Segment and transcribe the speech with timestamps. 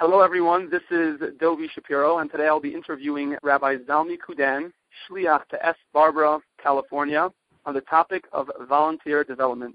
[0.00, 0.70] Hello, everyone.
[0.70, 4.72] This is Dovi Shapiro, and today I'll be interviewing Rabbi Zalmy Kudan,
[5.04, 5.76] Shliach to S.
[5.92, 7.28] Barbara, California,
[7.66, 9.74] on the topic of volunteer development.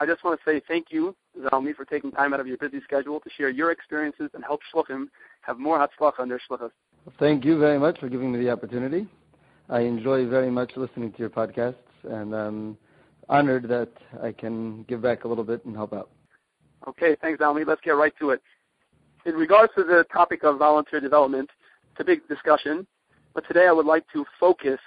[0.00, 2.80] I just want to say thank you, Zalmy, for taking time out of your busy
[2.82, 5.04] schedule to share your experiences and help Shluchim
[5.42, 6.72] have more Hatzlacha on their Shlichus.
[7.20, 9.06] Thank you very much for giving me the opportunity.
[9.68, 12.76] I enjoy very much listening to your podcasts, and I'm
[13.28, 16.10] honored that I can give back a little bit and help out.
[16.88, 17.64] Okay, thanks, Zalmy.
[17.64, 18.42] Let's get right to it
[19.26, 21.50] in regards to the topic of volunteer development,
[21.92, 22.86] it's a big discussion,
[23.34, 24.80] but today I would like to focus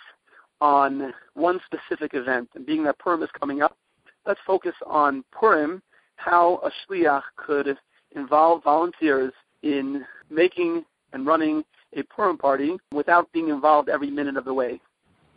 [0.62, 2.50] on one specific event.
[2.56, 3.78] And being that Purim is coming up,
[4.26, 5.82] let's focus on Purim,
[6.16, 7.78] how a shliach could
[8.16, 9.34] involve volunteers
[9.64, 10.84] in making
[11.14, 14.80] and running a Purim party without being involved every minute of the way.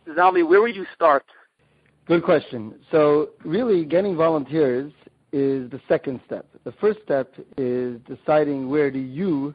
[0.09, 1.23] Zalmy, where would you start?
[2.07, 2.75] Good question.
[2.91, 4.91] So, really, getting volunteers
[5.31, 6.45] is the second step.
[6.63, 9.53] The first step is deciding where do you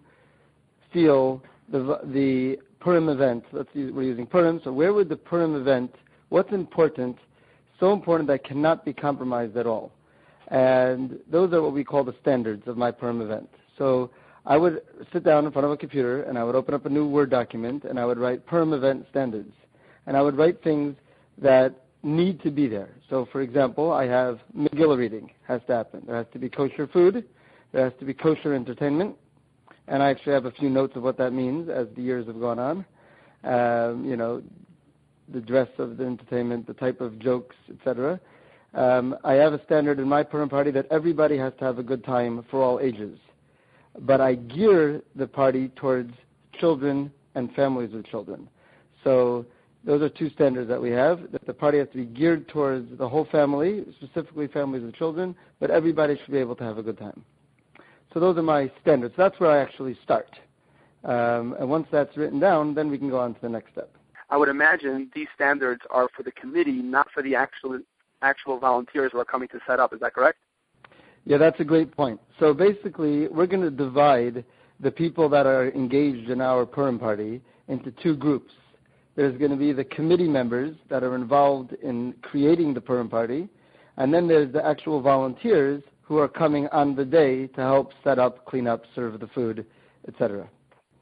[0.93, 3.45] feel the the Purim event.
[3.51, 4.61] Let's use, we're using Purim.
[4.63, 5.93] So where would the Purim event?
[6.29, 7.17] What's important?
[7.81, 9.91] So important that cannot be compromised at all.
[10.49, 13.49] And those are what we call the standards of my Purim event.
[13.77, 14.11] So
[14.45, 16.89] I would sit down in front of a computer and I would open up a
[16.89, 19.53] new Word document and I would write Purim event standards.
[20.07, 20.95] And I would write things
[21.39, 22.91] that need to be there.
[23.11, 26.05] So, for example, I have Megillah reading has to happen.
[26.07, 27.25] There has to be kosher food.
[27.73, 29.17] There has to be kosher entertainment.
[29.89, 32.41] And I actually have a few notes of what that means as the years have
[32.41, 32.85] gone on.
[33.45, 34.43] Um, you know,
[35.29, 38.21] the dress of the entertainment, the type of jokes, etc.
[38.75, 41.83] Um, I have a standard in my Purim party that everybody has to have a
[41.83, 43.19] good time for all ages.
[44.01, 46.13] But I gear the party towards
[46.59, 48.49] children and families with children.
[49.03, 49.47] So
[49.87, 51.31] those are two standards that we have.
[51.33, 55.35] That the party has to be geared towards the whole family, specifically families and children,
[55.61, 57.25] but everybody should be able to have a good time.
[58.13, 59.15] So those are my standards.
[59.17, 60.29] That's where I actually start.
[61.05, 63.91] Um, and once that's written down, then we can go on to the next step.
[64.29, 67.79] I would imagine these standards are for the committee, not for the actual
[68.23, 69.93] actual volunteers who are coming to set up.
[69.93, 70.39] Is that correct?
[71.25, 72.21] Yeah, that's a great point.
[72.41, 74.45] So basically, we're going to divide
[74.81, 78.53] the people that are engaged in our Purim party into two groups.
[79.17, 83.49] There's going to be the committee members that are involved in creating the Purim party,
[83.97, 88.19] and then there's the actual volunteers who are coming on the day to help set
[88.19, 89.67] up, clean up, serve the food,
[90.07, 90.49] etc.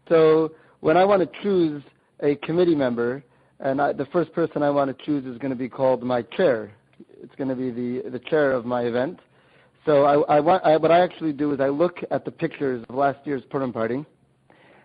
[0.08, 1.82] So when I want to choose
[2.20, 3.22] a committee member,
[3.60, 6.22] and I, the first person I want to choose is going to be called my
[6.22, 6.72] chair.
[7.20, 9.18] It's going to be the, the chair of my event.
[9.86, 12.84] So I, I want, I, what I actually do is I look at the pictures
[12.88, 14.04] of last year's Purim party,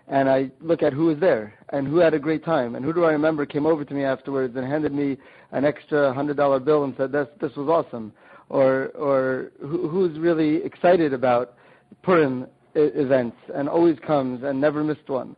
[0.09, 2.93] and I look at who was there and who had a great time and who
[2.93, 5.17] do I remember came over to me afterwards and handed me
[5.51, 8.11] an extra hundred dollar bill and said this this was awesome.
[8.49, 11.53] Or or who, who's really excited about
[12.01, 15.35] Purim events and always comes and never missed one?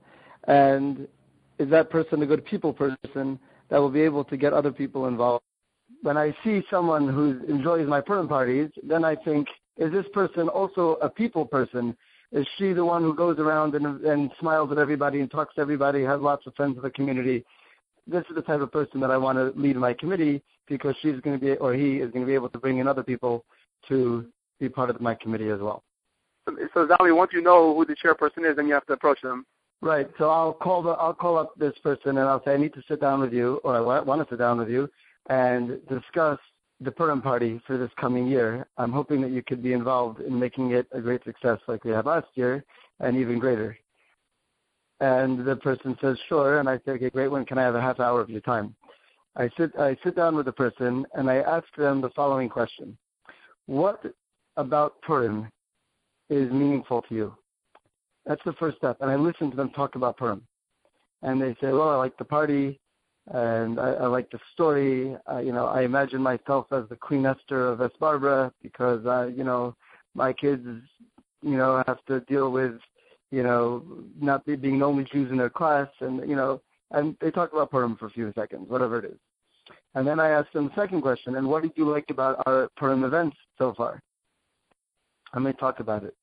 [0.48, 1.08] And
[1.60, 3.38] is that person a good people person
[3.70, 5.44] that will be able to get other people involved?
[6.02, 10.48] When I see someone who enjoys my Purim parties then I think is this person
[10.48, 11.98] also a people person
[12.32, 15.62] is she the one who goes around and, and smiles at everybody and talks to
[15.62, 17.44] everybody, has lots of friends in the community?
[18.08, 21.20] This is the type of person that I want to lead my committee because she's
[21.22, 23.44] going to be, or he is going to be able to bring in other people
[23.90, 24.26] to
[24.60, 25.84] be part of my committee as well.
[26.74, 29.46] So, Zalmy, once you know who the chairperson is, then you have to approach them.
[29.82, 30.08] Right.
[30.18, 32.84] So I'll call the I'll call up this person and I'll say I need to
[32.88, 34.88] sit down with you, or I want to sit down with you,
[35.30, 36.38] and discuss
[36.82, 38.68] the Purim party for this coming year.
[38.78, 41.92] I'm hoping that you could be involved in making it a great success like we
[41.92, 42.64] had last year
[43.00, 43.78] and even greater.
[45.00, 46.60] And the person says, sure.
[46.60, 47.30] And I say, okay, great.
[47.30, 48.76] When can I have a half hour of your time?
[49.36, 52.98] I sit, I sit down with the person and I ask them the following question.
[53.68, 54.04] What
[54.58, 55.50] about Purim
[56.30, 57.36] is meaningful to you?
[58.26, 58.98] That's the first step.
[59.02, 60.44] And I listen to them talk about Purim.
[61.22, 62.80] And they say, well, I like the party
[63.28, 65.16] and I, I like the story.
[65.32, 69.28] Uh, you know, I imagine myself as the Queen Esther of West Barbara because, uh,
[69.28, 69.76] you know,
[70.16, 70.66] my kids,
[71.42, 72.74] you know, have to deal with,
[73.32, 73.84] you know,
[74.20, 76.62] not being the only Jews in their class, and you know,
[76.92, 79.18] and they talk about Purim for a few seconds, whatever it is.
[79.96, 82.70] And then I ask them the second question, and what did you like about our
[82.78, 84.02] Purim events so far?
[85.34, 86.16] And they talk about it.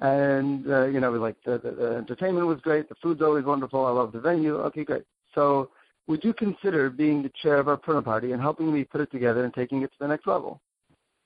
[0.00, 3.84] And, uh, you know, like the, the, the entertainment was great, the food's always wonderful,
[3.84, 5.04] I love the venue, okay, great.
[5.34, 5.70] So
[6.08, 9.12] would you consider being the chair of our Purim party and helping me put it
[9.12, 10.60] together and taking it to the next level?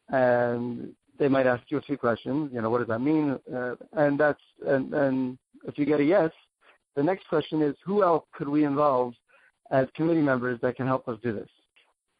[0.08, 2.50] And they might ask you a few questions.
[2.52, 3.38] You know, what does that mean?
[3.54, 6.30] Uh, and that's and, and if you get a yes,
[6.96, 9.14] the next question is who else could we involve
[9.70, 11.48] as committee members that can help us do this?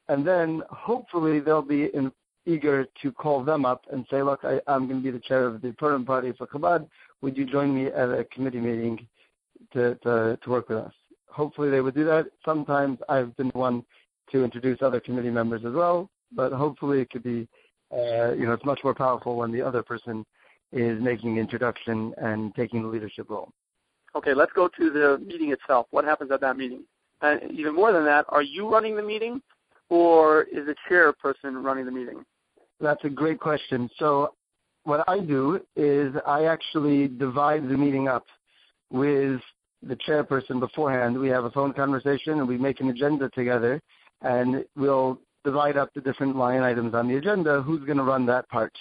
[0.09, 2.13] And then hopefully they'll be in,
[2.47, 5.47] eager to call them up and say, look, I, I'm going to be the chair
[5.47, 6.89] of the Purim party for Chabad.
[7.21, 9.07] would you join me at a committee meeting
[9.73, 10.93] to, to, to work with us?
[11.33, 12.27] Hopefully they would do that.
[12.45, 13.85] Sometimes I've been the one
[14.31, 17.49] to introduce other committee members as well, but hopefully it could be,
[17.93, 20.25] uh, you know, it's much more powerful when the other person
[20.73, 23.51] is making the introduction and taking the leadership role.
[24.15, 25.87] Okay, let's go to the meeting itself.
[25.91, 26.85] What happens at that meeting?
[27.23, 29.41] And even more than that, are you running the meeting
[29.89, 32.25] or is the chairperson running the meeting?
[32.81, 33.89] That's a great question.
[33.99, 34.35] So
[34.85, 38.25] what I do is I actually divide the meeting up
[38.91, 39.41] with
[39.83, 41.19] the chairperson beforehand.
[41.19, 43.81] We have a phone conversation and we make an agenda together
[44.23, 48.27] and we'll divide up the different line items on the agenda, who's going to run
[48.27, 48.73] that part.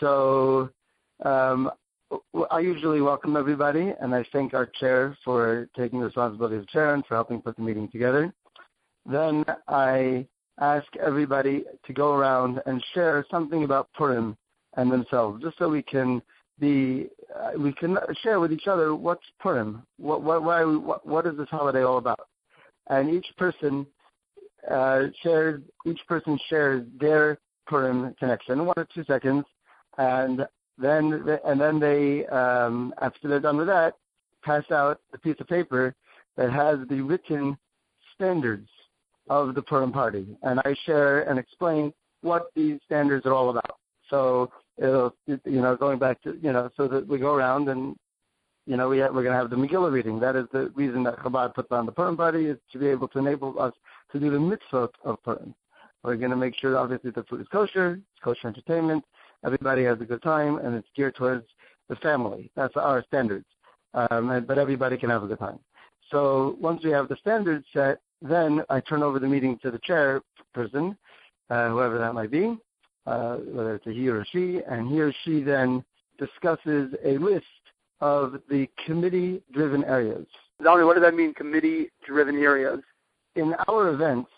[0.00, 0.70] So
[1.24, 1.70] um,
[2.50, 6.94] I usually welcome everybody, and I thank our chair for taking the responsibility of chair
[6.94, 8.32] and for helping put the meeting together.
[9.06, 10.26] Then I
[10.60, 14.36] ask everybody to go around and share something about Purim
[14.76, 16.22] and themselves, just so we can
[16.60, 17.08] be
[17.38, 21.36] uh, we can share with each other what's Purim, what what why what, what is
[21.36, 22.28] this holiday all about,
[22.88, 23.86] and each person
[24.70, 29.44] uh, shares each person shares their Purim connection, one or two seconds,
[29.98, 30.46] and
[30.78, 33.94] then and then they um, after they're done with that,
[34.42, 35.94] pass out a piece of paper
[36.36, 37.56] that has the written
[38.14, 38.68] standards
[39.28, 43.76] of the Purim party, and I share and explain what these standards are all about.
[44.10, 47.96] So you know going back to you know so that we go around and
[48.66, 50.18] you know we have, we're going to have the Megillah reading.
[50.20, 53.08] That is the reason that Chabad puts on the Purim party is to be able
[53.08, 53.74] to enable us
[54.12, 55.54] to do the mitzvot of Purim.
[56.02, 59.04] We're going to make sure obviously the food is kosher, it's kosher entertainment,
[59.44, 61.46] everybody has a good time, and it's geared towards
[61.88, 62.50] the family.
[62.56, 63.46] That's our standards.
[63.94, 65.60] Um, but everybody can have a good time.
[66.10, 69.78] So once we have the standards set, then I turn over the meeting to the
[69.78, 70.96] chairperson,
[71.50, 72.56] uh, whoever that might be,
[73.06, 75.84] uh, whether it's a he or a she, and he or she then
[76.18, 77.44] discusses a list
[78.00, 80.26] of the committee-driven areas.
[80.62, 82.80] Zalmy, what does that mean, committee-driven areas?
[83.36, 84.30] In our events,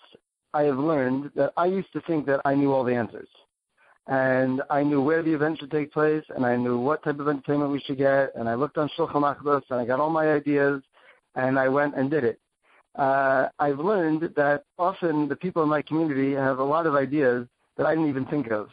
[0.55, 3.29] I have learned that I used to think that I knew all the answers.
[4.09, 7.29] And I knew where the event should take place, and I knew what type of
[7.29, 10.31] entertainment we should get, and I looked on Shulchan Aruch, and I got all my
[10.31, 10.81] ideas,
[11.35, 12.39] and I went and did it.
[12.95, 17.47] Uh, I've learned that often the people in my community have a lot of ideas
[17.77, 18.69] that I didn't even think of.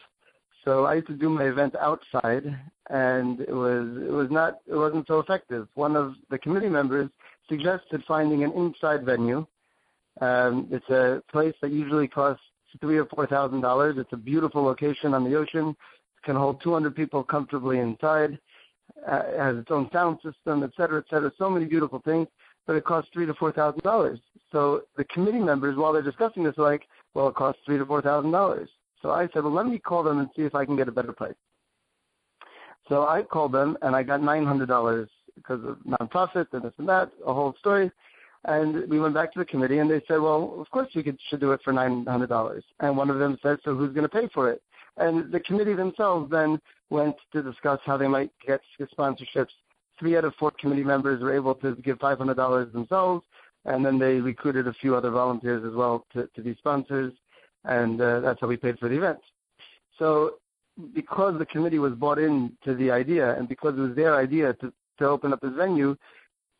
[0.64, 2.44] So I used to do my event outside,
[2.88, 5.68] and it was it was not it wasn't so effective.
[5.74, 7.10] One of the committee members
[7.48, 9.46] suggested finding an inside venue.
[10.20, 12.42] Um, it's a place that usually costs
[12.80, 13.96] three or four thousand dollars.
[13.98, 15.70] It's a beautiful location on the ocean.
[15.70, 18.38] It can hold 200 people comfortably inside.
[19.06, 21.30] Uh, it has its own sound system, et cetera, et cetera.
[21.38, 22.28] So many beautiful things
[22.66, 24.18] but it costs three to four thousand dollars.
[24.52, 26.82] So the committee members, while they're discussing this, are like,
[27.14, 28.68] well, it costs three to four thousand dollars.
[29.04, 30.92] So I said, well, let me call them and see if I can get a
[30.92, 31.34] better price.
[32.88, 36.72] So I called them and I got nine hundred dollars because of nonprofit and this
[36.78, 37.90] and that, a whole story.
[38.46, 41.18] And we went back to the committee and they said, well, of course you could,
[41.28, 42.64] should do it for nine hundred dollars.
[42.80, 44.62] And one of them said, so who's going to pay for it?
[44.96, 46.58] And the committee themselves then
[46.88, 48.62] went to discuss how they might get
[48.98, 49.52] sponsorships
[49.98, 53.22] three out of four committee members were able to give $500 themselves,
[53.66, 57.12] and then they recruited a few other volunteers as well to, to be sponsors,
[57.64, 59.18] and uh, that's how we paid for the event.
[59.98, 60.34] So
[60.94, 64.54] because the committee was bought in to the idea, and because it was their idea
[64.54, 65.96] to, to open up this venue,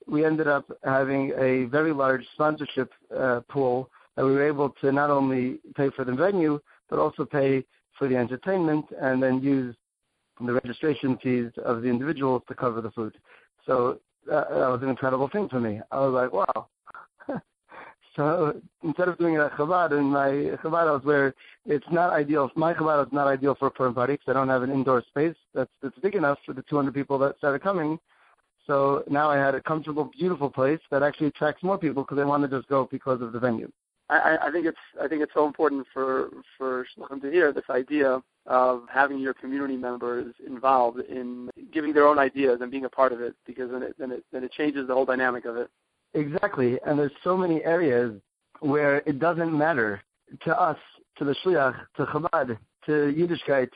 [0.06, 4.92] we ended up having a very large sponsorship uh, pool that we were able to
[4.92, 7.64] not only pay for the venue, but also pay
[7.98, 9.74] for the entertainment and then use
[10.44, 13.16] the registration fees of the individuals to cover the food.
[13.66, 15.80] So that, that was an incredible thing for me.
[15.90, 16.68] I was like, wow.
[18.16, 18.52] so uh,
[18.82, 21.34] instead of doing it at Chabad, in my Chabad house where
[21.66, 24.62] it's not ideal, my Chabad is not ideal for Purim party because I don't have
[24.62, 27.98] an indoor space that's, that's big enough for the 200 people that started coming.
[28.66, 32.24] So now I had a comfortable, beautiful place that actually attracts more people because they
[32.24, 33.70] want to just go because of the venue.
[34.10, 36.28] I, I think it's I think it's so important for
[36.58, 42.06] for Shluchim to hear this idea of having your community members involved in giving their
[42.06, 44.52] own ideas and being a part of it because then it then it then it
[44.52, 45.70] changes the whole dynamic of it.
[46.14, 48.20] Exactly, and there's so many areas
[48.60, 50.00] where it doesn't matter
[50.44, 50.78] to us,
[51.18, 52.56] to the shliach, to Chabad,
[52.86, 53.68] to Yiddishkeit.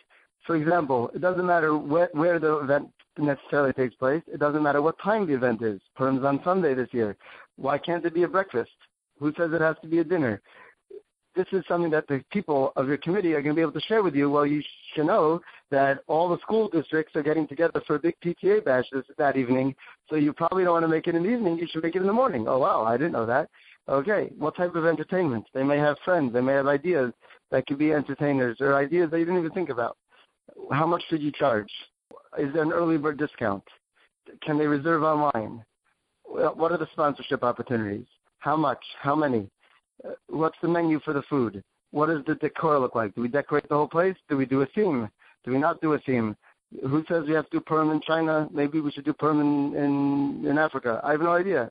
[0.46, 4.22] For example, it doesn't matter where, where the event necessarily takes place.
[4.32, 5.80] It doesn't matter what time the event is.
[5.96, 7.16] Purim's on Sunday this year.
[7.56, 8.70] Why can't it be a breakfast?
[9.18, 10.40] Who says it has to be a dinner?
[11.38, 13.80] This is something that the people of your committee are going to be able to
[13.82, 14.28] share with you.
[14.28, 14.60] Well, you
[14.92, 15.40] should know
[15.70, 19.36] that all the school districts are getting together for a big PTA bash this, that
[19.36, 19.76] evening.
[20.10, 21.56] So you probably don't want to make it in the evening.
[21.56, 22.48] You should make it in the morning.
[22.48, 23.48] Oh, wow, I didn't know that.
[23.88, 25.46] Okay, what type of entertainment?
[25.54, 26.32] They may have friends.
[26.32, 27.12] They may have ideas
[27.52, 29.96] that could be entertainers or ideas that you didn't even think about.
[30.72, 31.70] How much should you charge?
[32.36, 33.62] Is there an early bird discount?
[34.42, 35.64] can they reserve online?
[36.24, 38.06] What are the sponsorship opportunities?
[38.38, 38.82] How much?
[39.00, 39.48] How many?
[40.28, 41.62] What's the menu for the food?
[41.90, 43.14] What does the decor look like?
[43.14, 44.16] Do we decorate the whole place?
[44.28, 45.08] Do we do a theme?
[45.44, 46.36] Do we not do a theme?
[46.82, 48.48] Who says we have to do Purim in China?
[48.52, 51.00] Maybe we should do Purim in, in, in Africa.
[51.02, 51.70] I have no idea.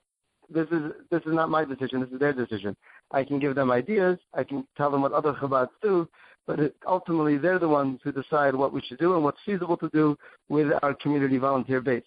[0.49, 1.99] This is this is not my decision.
[1.99, 2.75] This is their decision.
[3.11, 4.17] I can give them ideas.
[4.33, 6.07] I can tell them what other Chabads do,
[6.47, 9.77] but it, ultimately they're the ones who decide what we should do and what's feasible
[9.77, 10.17] to do
[10.47, 12.03] with our community volunteer base.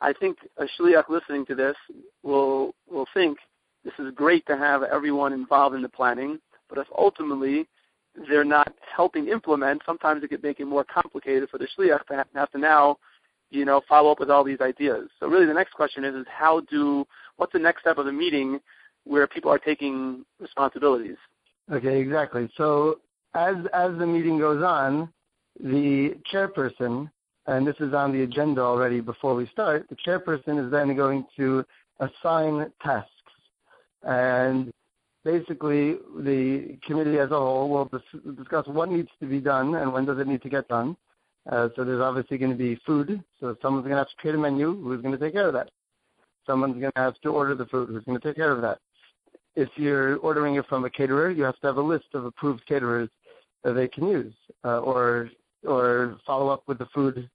[0.00, 1.76] I think a shliach listening to this
[2.24, 3.38] will will think
[3.84, 6.38] this is great to have everyone involved in the planning,
[6.68, 7.66] but if ultimately
[8.28, 12.24] they're not helping implement, sometimes it could make it more complicated for the shliach to
[12.34, 12.96] have to now,
[13.50, 15.08] you know, follow up with all these ideas.
[15.20, 18.12] So really, the next question is: is how do what's the next step of the
[18.12, 18.60] meeting
[19.04, 21.16] where people are taking responsibilities?
[21.70, 22.48] Okay, exactly.
[22.56, 23.00] So
[23.34, 25.12] as as the meeting goes on,
[25.60, 27.10] the chairperson,
[27.46, 31.26] and this is on the agenda already before we start, the chairperson is then going
[31.36, 31.64] to
[32.00, 33.10] assign tasks.
[34.06, 34.72] And
[35.24, 39.92] basically, the committee as a whole will dis- discuss what needs to be done and
[39.92, 40.96] when does it need to get done.
[41.50, 43.22] Uh, so there's obviously going to be food.
[43.40, 44.82] So someone's going to have to create a menu.
[44.82, 45.70] Who's going to take care of that?
[46.46, 47.88] Someone's going to have to order the food.
[47.88, 48.78] Who's going to take care of that?
[49.56, 52.66] If you're ordering it from a caterer, you have to have a list of approved
[52.66, 53.08] caterers
[53.62, 54.34] that they can use,
[54.64, 55.30] uh, or
[55.66, 57.30] or follow up with the food.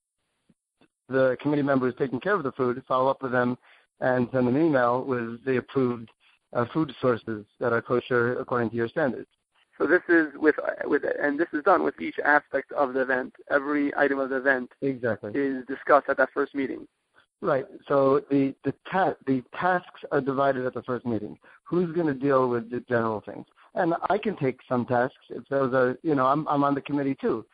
[1.07, 3.57] The committee member is taking care of the food, follow up with them,
[3.99, 6.09] and send an email with the approved
[6.53, 9.27] uh, food sources that are kosher according to your standards.
[9.77, 13.33] So this is with with and this is done with each aspect of the event.
[13.49, 16.85] Every item of the event exactly is discussed at that first meeting.
[17.41, 17.65] Right.
[17.87, 21.37] So the the ta- the tasks are divided at the first meeting.
[21.63, 23.45] Who's going to deal with the general things?
[23.75, 26.81] And I can take some tasks if those are you know I'm I'm on the
[26.81, 27.45] committee too.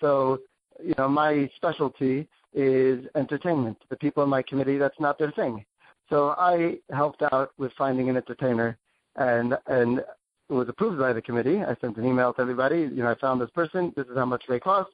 [0.00, 0.40] So
[0.82, 3.78] you know my specialty is entertainment.
[3.88, 5.64] The people in my committee that's not their thing.
[6.10, 8.78] So I helped out with finding an entertainer,
[9.16, 11.62] and and it was approved by the committee.
[11.62, 12.80] I sent an email to everybody.
[12.80, 13.92] You know I found this person.
[13.96, 14.90] This is how much they cost.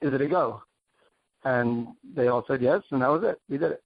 [0.00, 0.62] Is it a go?
[1.44, 3.40] And they all said yes, and that was it.
[3.48, 3.82] We did it.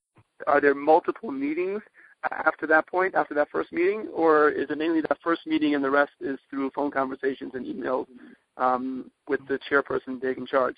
[0.46, 1.82] Are there multiple meetings
[2.30, 5.84] after that point, after that first meeting, or is it mainly that first meeting and
[5.84, 8.06] the rest is through phone conversations and emails
[8.56, 10.76] um, with the chairperson taking charge?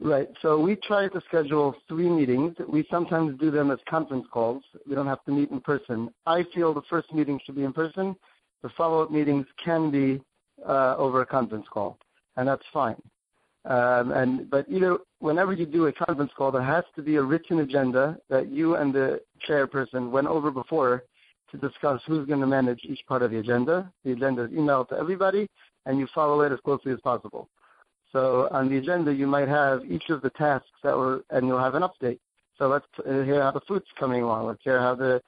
[0.00, 0.28] Right.
[0.42, 2.54] So we try to schedule three meetings.
[2.68, 4.62] We sometimes do them as conference calls.
[4.88, 6.10] We don't have to meet in person.
[6.24, 8.14] I feel the first meeting should be in person.
[8.62, 10.22] The follow-up meetings can be
[10.64, 11.98] uh, over a conference call,
[12.36, 13.00] and that's fine.
[13.64, 17.22] Um, and but either whenever you do a conference call, there has to be a
[17.22, 21.04] written agenda that you and the chairperson went over before
[21.50, 23.90] to discuss who's going to manage each part of the agenda.
[24.04, 25.48] The agenda is emailed to everybody,
[25.86, 27.48] and you follow it as closely as possible.
[28.12, 31.58] So on the agenda, you might have each of the tasks that were, and you'll
[31.58, 32.18] have an update.
[32.56, 34.46] So let's hear how the food's coming along.
[34.46, 35.22] Let's hear how the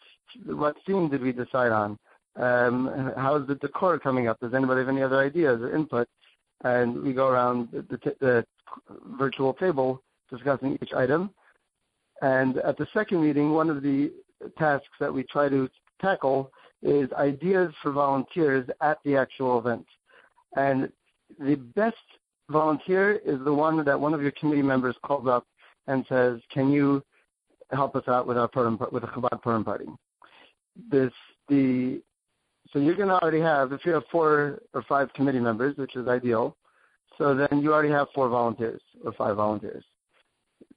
[0.47, 1.99] what theme did we decide on.
[2.37, 4.41] Um, how is the decor coming up?
[4.41, 6.09] Does anybody have any other ideas or input?
[6.63, 8.47] and we go around the, the, the
[9.19, 11.31] virtual table discussing each item.
[12.23, 14.13] And at the second meeting, one of the
[14.59, 15.69] tasks that we try to
[16.01, 16.51] tackle
[16.83, 19.87] is ideas for volunteers at the actual event.
[20.57, 20.93] And
[21.39, 21.97] the best
[22.51, 25.47] volunteer is the one that one of your committee members calls up
[25.87, 27.03] and says, "Can you
[27.71, 29.87] help us out with our Purim, with a Chabad Purim party?"
[30.91, 31.13] This
[31.49, 32.03] the
[32.73, 35.97] so you're going to already have, if you have four or five committee members, which
[35.97, 36.57] is ideal,
[37.19, 39.85] so then you already have four volunteers or five volunteers.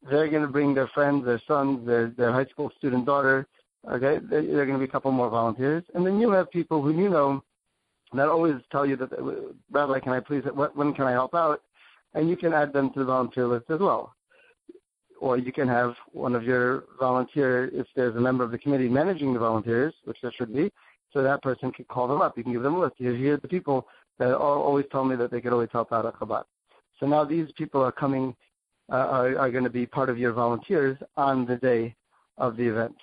[0.09, 3.47] They're going to bring their friends, their sons, their, their high school student daughter.
[3.89, 6.81] Okay, there are going to be a couple more volunteers, and then you have people
[6.81, 7.43] who you know
[8.19, 9.09] that always tell you that,
[9.71, 10.43] Rabbi, can I please,
[10.73, 11.61] when can I help out?
[12.13, 14.13] And you can add them to the volunteer list as well.
[15.19, 18.89] Or you can have one of your volunteer, if there's a member of the committee
[18.89, 20.71] managing the volunteers, which there should be,
[21.11, 22.37] so that person can call them up.
[22.37, 22.95] You can give them a list.
[22.97, 23.87] Here's the people
[24.19, 26.43] that always tell me that they could always help out at Chabad.
[26.99, 28.35] So now these people are coming,
[28.91, 31.95] uh, are, are going to be part of your volunteers on the day
[32.37, 32.95] of the event.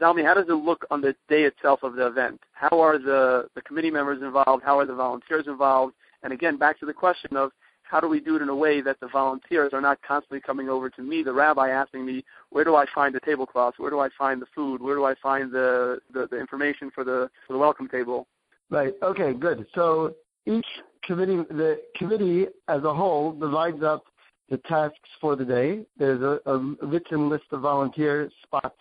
[0.00, 2.40] Zalmy, how does it look on the day itself of the event?
[2.52, 4.62] How are the, the committee members involved?
[4.64, 5.94] How are the volunteers involved?
[6.22, 7.50] And again, back to the question of
[7.82, 10.68] how do we do it in a way that the volunteers are not constantly coming
[10.68, 13.78] over to me, the rabbi, asking me, where do I find the tablecloths?
[13.78, 14.82] Where do I find the food?
[14.82, 18.26] Where do I find the, the, the information for the, for the welcome table?
[18.70, 18.92] Right.
[19.02, 19.66] Okay, good.
[19.74, 20.14] So
[20.46, 20.66] each
[21.02, 24.04] committee, the committee as a whole divides up
[24.50, 25.86] the tasks for the day.
[25.98, 28.80] There's a, a written list of volunteer spots.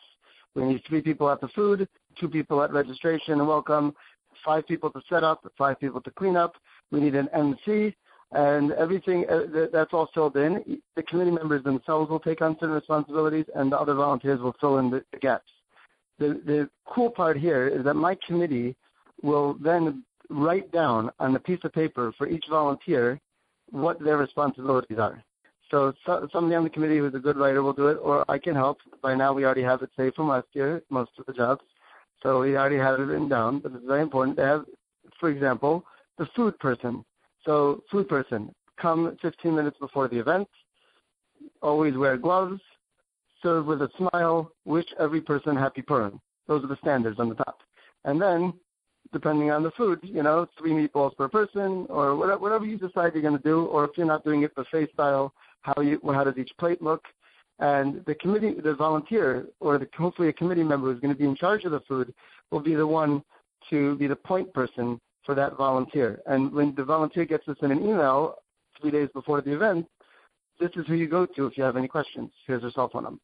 [0.57, 1.87] We need three people at the food,
[2.19, 3.93] two people at registration and welcome,
[4.43, 6.55] five people to set up, five people to clean up.
[6.91, 7.95] We need an MC,
[8.31, 10.81] and everything uh, that's all filled in.
[10.95, 14.79] The committee members themselves will take on certain responsibilities, and the other volunteers will fill
[14.79, 15.51] in the, the gaps.
[16.17, 18.75] The, the cool part here is that my committee
[19.21, 23.21] will then write down on a piece of paper for each volunteer
[23.69, 25.23] what their responsibilities are.
[25.69, 28.37] So, so somebody on the committee who's a good writer will do it, or I
[28.37, 28.77] can help.
[29.01, 31.61] By now, we already have it saved from last year, most of the jobs.
[32.23, 34.65] So we already have it written down, but it's very important to have,
[35.19, 35.83] for example,
[36.17, 37.03] the food person.
[37.45, 40.47] So food person, come 15 minutes before the event,
[41.61, 42.61] always wear gloves,
[43.43, 46.19] serve with a smile, wish every person happy Purim.
[46.47, 47.59] Those are the standards on the top.
[48.05, 48.53] And then,
[49.13, 53.13] depending on the food, you know, three meatballs per person, or whatever, whatever you decide
[53.13, 56.23] you're going to do, or if you're not doing it buffet style, how you, how
[56.23, 57.03] does each plate look?
[57.59, 61.25] And the committee, the volunteer, or the, hopefully a committee member who's going to be
[61.25, 62.13] in charge of the food,
[62.51, 63.23] will be the one
[63.69, 66.21] to be the point person for that volunteer.
[66.27, 68.35] And when the volunteer gets this in an email
[68.79, 69.87] three days before the event,
[70.59, 72.31] this is who you go to if you have any questions.
[72.45, 73.21] Here's her cell phone number.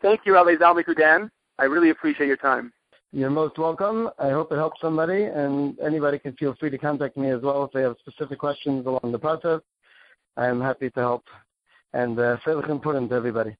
[0.00, 1.30] Thank you, Rabbi Zalman Kudan.
[1.58, 2.72] I really appreciate your time.
[3.12, 4.10] You're most welcome.
[4.18, 7.62] I hope it helps somebody, and anybody can feel free to contact me as well
[7.64, 9.60] if they have specific questions along the process.
[10.36, 11.24] I am happy to help.
[11.94, 12.36] And uh,
[12.68, 13.56] important to everybody.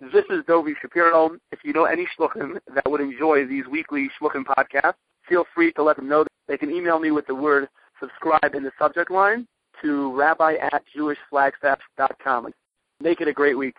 [0.00, 1.36] This is Dovi Shapiro.
[1.50, 4.94] If you know any shluchim that would enjoy these weekly shluchim podcasts,
[5.28, 6.24] feel free to let them know.
[6.46, 9.48] They can email me with the word subscribe in the subject line
[9.82, 12.52] to rabbi at jewishflagstaff.com.
[13.00, 13.76] Make it a great week.